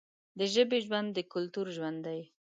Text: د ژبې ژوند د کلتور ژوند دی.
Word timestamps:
د 0.37 0.39
ژبې 0.53 0.79
ژوند 0.85 1.09
د 1.13 1.19
کلتور 1.33 1.67
ژوند 1.75 1.99
دی. 2.07 2.21